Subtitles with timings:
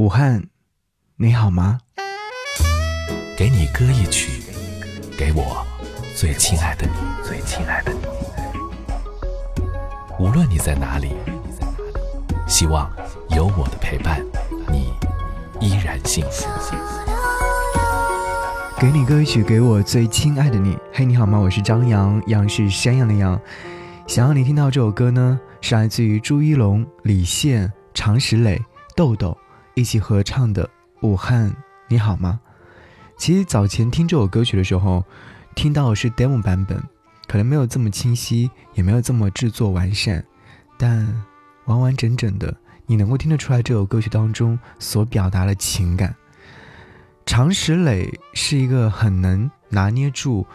[0.00, 0.42] 武汉，
[1.16, 1.78] 你好吗？
[3.36, 4.42] 给你歌一曲，
[5.18, 5.62] 给我
[6.16, 6.92] 最亲爱的你，
[7.22, 8.00] 最亲爱的你。
[10.18, 11.10] 无论你在哪里，
[12.48, 12.90] 希望
[13.36, 14.24] 有我的陪伴，
[14.72, 14.90] 你
[15.60, 16.48] 依然幸福。
[18.78, 20.78] 给你歌曲，给我最亲爱的你。
[20.94, 21.38] 嘿，你好吗？
[21.38, 23.38] 我是张扬，杨是山羊的羊。
[24.06, 28.58] 想要你听到这首歌呢，是来自于朱一龙、李现、常石磊、
[28.96, 29.36] 豆豆
[29.80, 30.66] 一起合唱的
[31.00, 31.50] 《武汉，
[31.88, 32.38] 你好吗》。
[33.16, 35.02] 其实早前听这首歌曲的时候，
[35.54, 36.78] 听到的是 demo 版本，
[37.26, 40.22] 可能没有这么清晰，也没有这么制作完善，
[40.76, 41.24] 但
[41.64, 42.54] 完完整整的，
[42.84, 46.14] 你能够听得出来这首歌曲当中所表达的情感。
[47.24, 50.46] 常石磊是一个很能拿捏住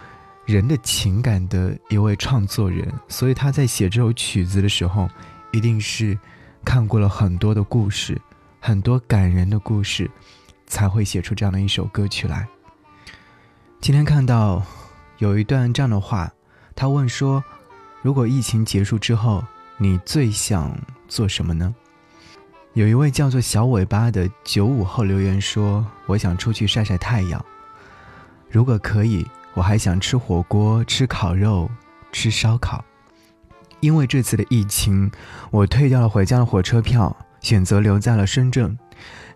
[0.46, 5.10] 人的情感的一位创作人，所以他在写这首曲子的时候，
[5.52, 6.16] 一定是
[6.64, 8.22] 看过了很多的故事，
[8.66, 10.10] 很多感人的故事，
[10.66, 12.48] 才会写出这样的一首歌曲来。
[13.80, 14.63] 今天看到
[15.20, 16.34] 有一段这样的话，
[16.76, 17.43] 他问说
[18.02, 19.43] ：“如果疫情结束之后，
[19.77, 20.76] 你最想
[21.08, 21.76] 做什么呢？”
[22.74, 27.46] 有一位叫做小尾巴的九五后留言说：“我想出去晒晒太阳。
[28.49, 31.70] 如果可以，我还想吃火锅、吃烤肉、
[32.12, 32.84] 吃烧烤。
[33.80, 35.12] 因为这次的疫情，
[35.52, 38.76] 我退掉了回家的火车票，选择留在了深圳。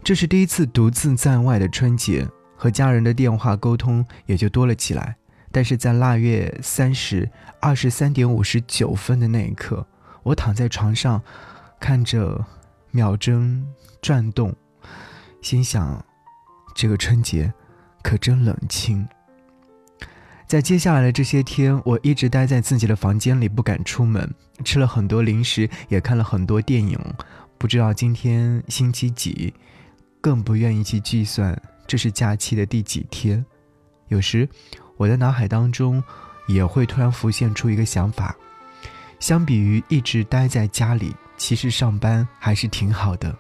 [0.04, 5.16] 这是第一次独自在外的春节。”和家人的电话沟通也就多了起来，
[5.50, 7.30] 但是在腊月三十
[7.62, 9.88] 二十三点五十九分的那一刻，
[10.24, 11.22] 我躺在床上，
[11.80, 12.44] 看着
[12.92, 13.66] 秒针
[14.02, 14.54] 转动，
[15.42, 16.04] 心想：
[16.76, 17.54] 这个春节
[18.02, 19.08] 可真冷清。
[20.46, 24.30] 在接下来的这些天，我一直待在自己的房间里，不敢出门，
[24.66, 27.00] 吃了很多零食，也看了很多电影，
[27.60, 29.54] 不知道今天星期几，
[30.22, 31.62] 更不愿意去计算。
[31.86, 33.46] 这是假期的第几天？
[34.08, 34.48] 有时，
[34.96, 36.02] 我的脑海当中
[36.48, 38.34] 也会突然浮现出一个想法：
[39.20, 43.38] 相比于一直待在家里，其实上班还是挺好的。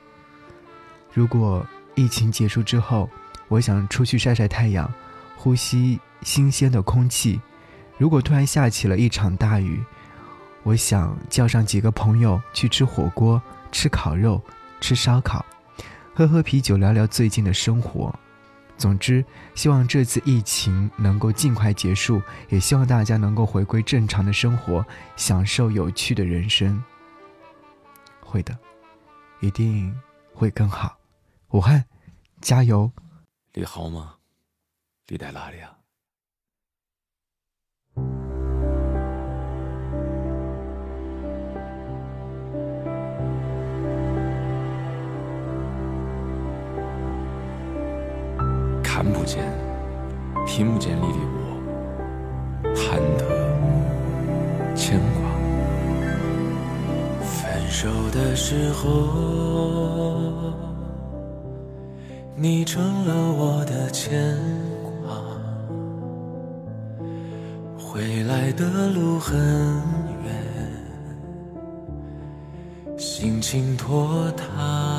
[1.14, 1.66] 如果
[1.96, 3.10] 疫情结束之后，
[3.48, 4.92] 我想出去晒晒太阳，
[5.38, 7.40] 呼吸新鲜的空气；
[7.98, 9.82] 如果突然下起了一场大雨，
[10.64, 13.42] 我想叫上几个朋友去吃火锅、
[13.72, 14.42] 吃烤肉、
[14.82, 15.46] 吃烧烤，
[16.16, 18.14] 喝喝啤酒，聊聊最近的生活。
[18.78, 19.24] 总之，
[19.56, 24.86] 希望这次疫情能够尽快结束，也希望大家能够回归正常的生活，
[25.18, 26.82] 享受有趣的人生。
[28.22, 28.58] 会的，
[29.42, 29.94] 一定
[30.34, 30.98] 会更好。
[31.50, 31.84] 武汉，
[32.42, 32.90] 加油！
[33.54, 34.16] 你好吗？
[35.08, 35.79] 你在哪里啊？
[49.02, 49.42] 看不见、
[50.46, 51.40] 听不见你的我，
[52.76, 53.24] 忐忑、
[54.76, 55.24] 牵挂。
[57.22, 57.32] 分
[57.70, 60.52] 手的时候，
[62.36, 64.38] 你成了我的牵
[65.06, 65.16] 挂。
[67.78, 69.40] 回来的路很
[70.26, 70.36] 远，
[72.98, 74.99] 心情拖沓。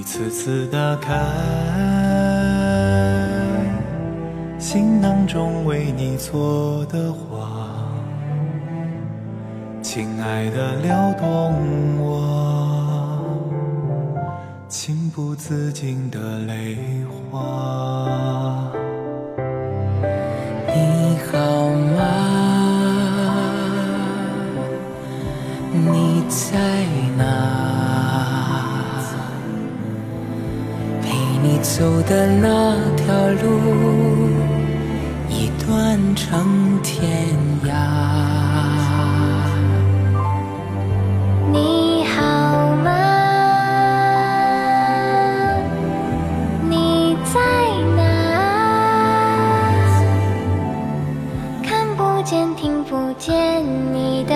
[0.00, 1.14] 一次次打开
[4.58, 7.46] 行囊中为你做的画，
[9.82, 11.52] 亲爱的，撩动
[11.98, 13.20] 我
[14.70, 16.78] 情不自禁的泪
[17.30, 18.72] 花。
[20.74, 21.68] 你好
[21.98, 22.00] 吗？
[25.74, 26.56] 你在
[27.18, 27.79] 哪？
[31.80, 33.06] 走的那条
[33.42, 33.48] 路，
[35.30, 37.00] 已断成天
[37.64, 37.72] 涯。
[41.50, 42.90] 你好吗？
[46.68, 47.40] 你在
[47.96, 48.02] 哪？
[51.62, 54.34] 看不见，听不见你的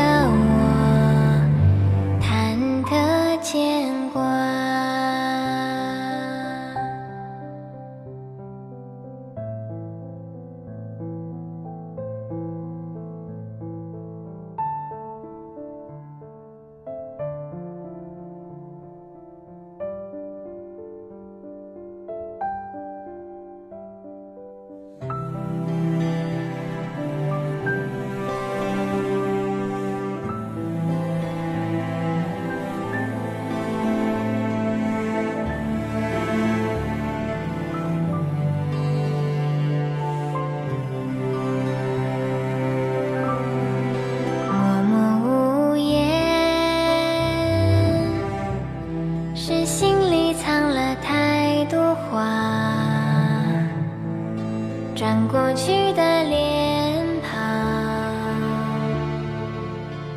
[54.95, 57.41] 转过去的脸庞，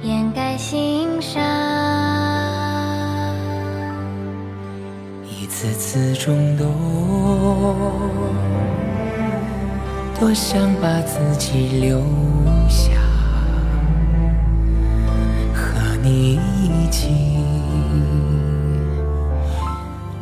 [0.04, 1.42] 掩盖心伤。
[5.26, 6.72] 一次次冲动，
[10.20, 12.00] 多想把自己留
[12.70, 12.92] 下，
[15.56, 17.40] 和你一起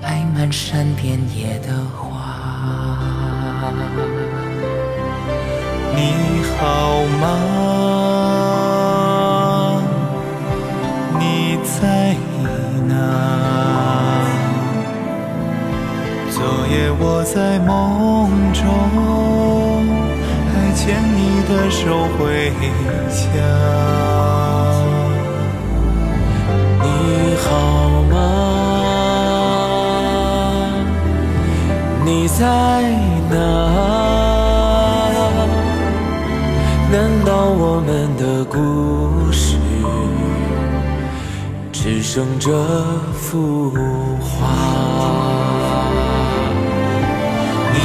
[0.02, 2.24] 爱满山遍野的花。
[5.96, 6.02] 你
[6.58, 7.24] 好吗？
[11.18, 12.16] 你在
[12.86, 12.94] 哪？
[16.30, 16.38] 昨
[16.70, 17.72] 夜我在梦
[18.54, 18.64] 中，
[20.52, 20.84] 还牵
[21.16, 21.82] 你的手
[22.18, 22.20] 回
[23.10, 23.24] 家。
[26.84, 26.86] 你
[27.44, 27.48] 好
[28.12, 28.14] 吗？
[32.04, 32.44] 你在
[33.32, 34.05] 哪？
[37.26, 39.58] 到我们的故事
[41.72, 42.52] 只剩这
[43.14, 43.72] 幅
[44.22, 44.46] 画？
[47.74, 47.80] 你